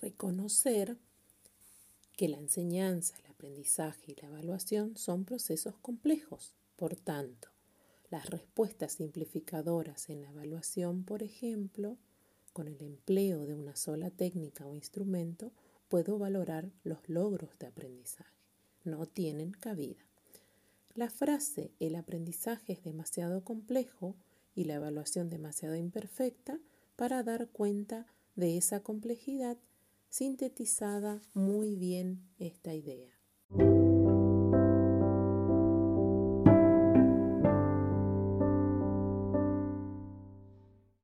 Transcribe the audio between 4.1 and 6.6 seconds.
y la evaluación son procesos complejos.